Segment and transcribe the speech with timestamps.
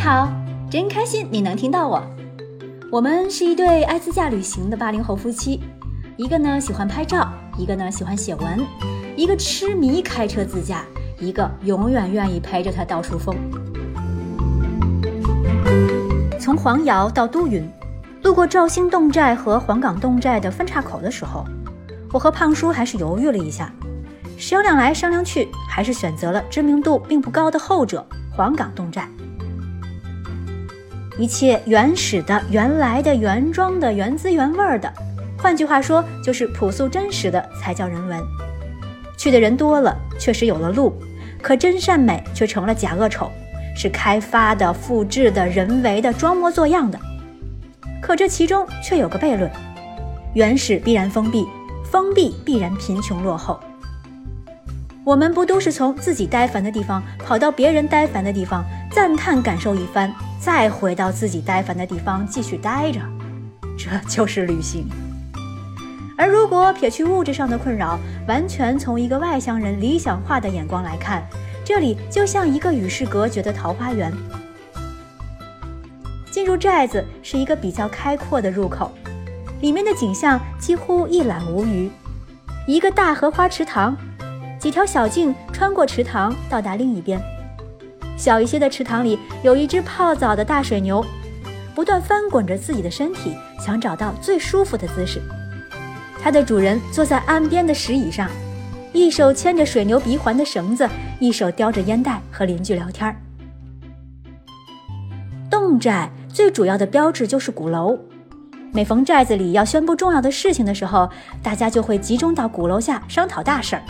[0.00, 0.26] 好，
[0.70, 2.02] 真开心你能听到我。
[2.90, 5.60] 我们是一对爱自驾旅行的八零后夫妻，
[6.16, 8.66] 一个呢喜欢拍照，一个呢喜欢写文，
[9.14, 10.84] 一个痴迷开车自驾，
[11.18, 13.36] 一个永远愿意陪着他到处疯。
[16.40, 17.70] 从黄瑶到都匀，
[18.22, 21.44] 路过肇兴侗寨和黄岗侗寨的分岔口的时候，
[22.10, 23.70] 我和胖叔还是犹豫了一下。
[24.38, 28.04] 商量来商量去，还是选择了知名度并不高的后者——
[28.34, 29.06] 黄岗侗寨。
[31.20, 34.90] 一切原始的、原来的、原装的、原汁原味的，
[35.36, 38.18] 换句话说，就是朴素真实的才叫人文。
[39.18, 40.94] 去的人多了，确实有了路，
[41.42, 43.30] 可真善美却成了假恶丑，
[43.76, 46.98] 是开发的、复制的、人为的、装模作样的。
[48.00, 49.50] 可这其中却有个悖论：
[50.32, 51.46] 原始必然封闭，
[51.84, 53.60] 封闭必然贫穷落后。
[55.04, 63.00] 我们不都是从自己呆烦的地方跑到别人呆烦的地方，赞叹感受一番，再回到自己呆烦的地方继续待着，
[63.76, 64.88] 这就是旅行。
[66.16, 71.22] 而如果撇去物质上的困扰，完全从一个外乡人理想化的眼光来看，
[71.64, 74.12] 这里就像一个与世隔绝的桃花源。
[76.30, 78.92] 进入寨子是一个比较开阔的入口，
[79.60, 81.90] 里面的景象几乎一览无余，
[82.66, 83.96] 一个大荷花池塘。
[84.58, 87.20] 几条小径穿过池塘，到达另一边。
[88.20, 91.02] 小一些的池塘里有一只泡澡的大水牛，
[91.74, 95.22] 不断翻滚着自己的身体，想找到最舒服的姿势。
[96.22, 98.28] 它的主人坐在岸边的石椅上，
[98.92, 100.86] 一手牵着水牛鼻环的绳子，
[101.18, 103.16] 一手叼着烟袋和邻居聊天儿。
[105.50, 107.98] 侗寨最主要的标志就是鼓楼，
[108.70, 111.08] 每逢寨子里要宣布重要的事情的时候，
[111.42, 113.82] 大家就会集中到鼓楼下商讨大事儿。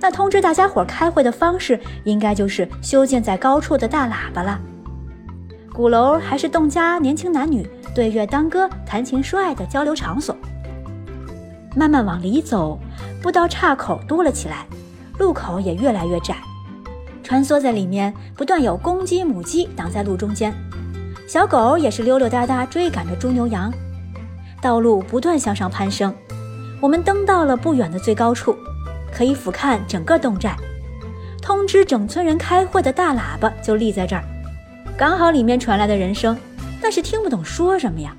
[0.00, 4.58] 那通知大家伙开会的方式，应该就是修建在高处的大喇叭了。
[5.72, 10.36] 鼓楼还是侗家年轻男女对月当歌、谈情说爱的交流场所。
[11.76, 12.78] 慢慢往里走，
[13.22, 14.66] 步道岔口多了起来，
[15.18, 16.34] 路口也越来越窄。
[17.22, 20.52] 穿梭在里面，不断有公鸡、母鸡挡在路中间，
[21.28, 23.72] 小狗也是溜溜达达追赶着猪牛羊。
[24.60, 26.12] 道路不断向上攀升，
[26.80, 28.56] 我们登到了不远的最高处。
[29.12, 30.56] 可以俯瞰整个侗寨，
[31.42, 34.24] 通知整村人开会的大喇叭就立在这儿，
[34.96, 36.38] 刚好里面传来的人声，
[36.80, 38.16] 但是听不懂说什么呀。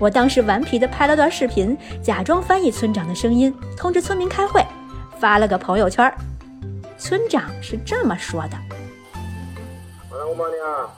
[0.00, 4.64] 我当时顽皮的拍了段视频，假装翻译村长的声音，通知村民开会，
[5.18, 6.12] 发了个朋友圈。
[6.98, 8.56] 村长是这么说的
[10.10, 10.90] ：“晚上我帮你啊，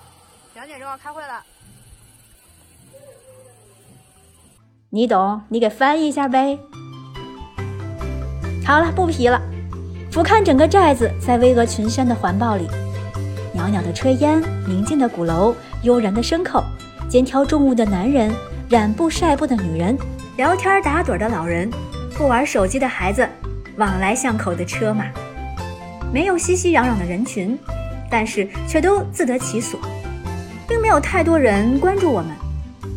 [0.54, 1.42] 两点钟要开会了。
[4.90, 6.58] 你懂，你给翻译一下呗。”
[8.66, 9.40] 好了，不皮了。
[10.10, 12.66] 俯瞰整个寨子，在巍峨群山的环抱里，
[13.54, 16.64] 袅袅的炊烟，宁静的鼓楼，悠然的牲口，
[17.08, 18.34] 肩挑重物的男人，
[18.68, 19.96] 染布晒布的女人，
[20.36, 21.70] 聊天打盹的老人，
[22.16, 23.24] 不玩手机的孩子，
[23.76, 25.04] 往来巷口的车马，
[26.12, 27.56] 没有熙熙攘攘的人群，
[28.10, 29.78] 但是却都自得其所，
[30.66, 32.32] 并没有太多人关注我们。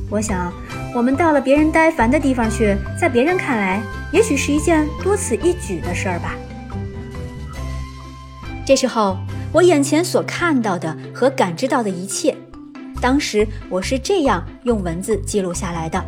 [0.10, 0.52] 我想，
[0.96, 3.80] 我们到了别人呆烦的地方去，在别人看来。
[4.12, 6.36] 也许是一件多此一举的事儿吧。
[8.66, 9.18] 这时候，
[9.52, 12.36] 我眼前所看到的和感知到的一切，
[13.02, 16.04] 当时我是这样用文字记录下来的。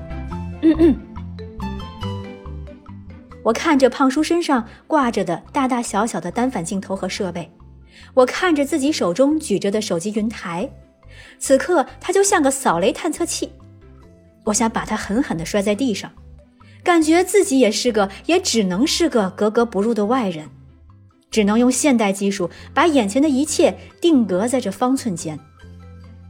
[0.62, 0.96] 嗯嗯。
[3.44, 7.52] 我看着胖叔身上挂着的大大小小的单反镜头和设备，
[8.14, 10.70] 我看着自己手中举着的手机云台，
[11.40, 13.52] 此刻它就像个扫雷探测器，
[14.44, 16.12] 我想把它狠狠地摔在地上。
[16.84, 20.50] 感觉自己也是个，也只能是个格格不入的外人，
[21.30, 25.40] 只能用现代技术把眼前的一切定格在这方寸间，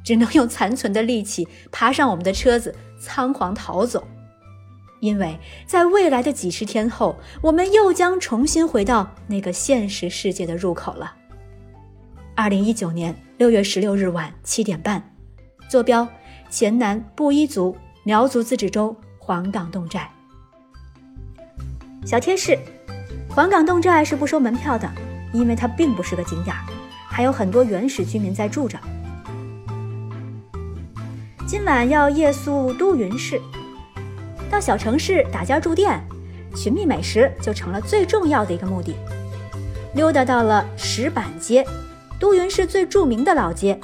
[0.03, 4.05] 只能用残存的力气爬上我们的车子，仓皇逃走，
[4.99, 11.15] 因为在未来的几十天后，我们又将重新回到那个现实世界的入口了。
[12.35, 15.15] 二零一九年六月十六日晚七点半，
[15.69, 16.07] 坐标：
[16.49, 20.11] 黔南布依族苗族自治州黄岗侗寨。
[22.03, 22.57] 小贴士：
[23.29, 24.89] 黄岗侗寨是不收门票的，
[25.31, 26.55] 因为它并不是个景点，
[27.07, 28.77] 还有很多原始居民在住着。
[31.45, 33.39] 今晚要夜宿都匀市，
[34.49, 36.01] 到小城市打家住店，
[36.55, 38.95] 寻觅美食就成了最重要的一个目的。
[39.93, 41.63] 溜达到了石板街，
[42.19, 43.79] 都匀市最著名的老街，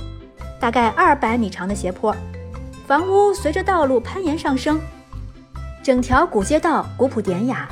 [0.59, 2.15] 大概二百米长的斜坡，
[2.87, 4.79] 房屋随着道路攀岩上升，
[5.83, 7.69] 整条古街道古朴典雅。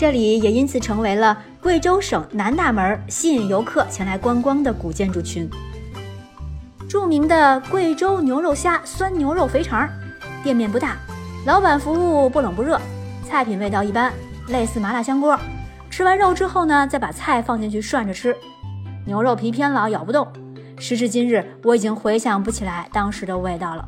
[0.00, 5.46] 这里也因此成为了贵州省南大门吸引游客前来观光的古建筑群。
[6.88, 9.86] 著名的贵州牛肉虾酸牛肉肥肠，
[10.42, 10.96] 店面不大，
[11.44, 12.80] 老板服务不冷不热，
[13.28, 14.10] 菜品味道一般，
[14.48, 15.38] 类似麻辣香锅。
[15.90, 18.34] 吃完肉之后呢，再把菜放进去涮着吃。
[19.04, 20.26] 牛肉皮偏老，咬不动。
[20.78, 23.86] 时至今日，我已经回想不起来当时的味道了。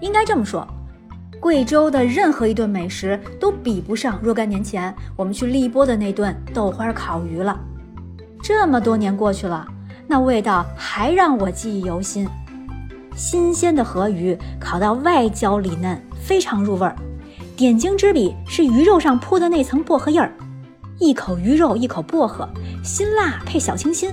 [0.00, 0.66] 应该这么说，
[1.44, 7.60] 贵州的任何一顿美食都比不上若干年前我们去荔波的那顿豆花烤鱼了。
[8.42, 9.68] 这么多年过去了。
[10.06, 12.26] 那味道还让我记忆犹新，
[13.14, 16.96] 新鲜的河鱼烤到外焦里嫩，非常入味儿。
[17.54, 20.32] 点睛之笔是鱼肉上铺的那层薄荷叶儿，
[20.98, 22.48] 一口鱼肉一口薄荷，
[22.82, 24.10] 辛辣配小清新，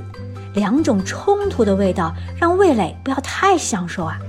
[0.54, 4.20] 两种冲突的味道让味蕾不要太享受啊！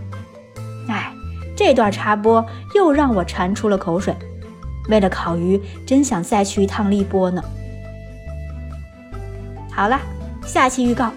[1.65, 2.45] 这段插播
[2.75, 4.13] 又让我馋出了口水。
[4.89, 7.41] 为了烤鱼，真想再去一趟荔波呢。
[9.71, 9.97] 好了，
[10.45, 11.13] 下期预告。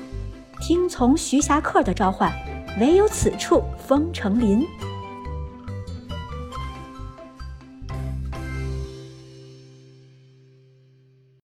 [0.61, 2.31] 听从徐霞客的召唤，
[2.79, 4.63] 唯有此处风成林。